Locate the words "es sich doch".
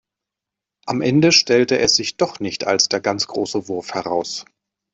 1.77-2.39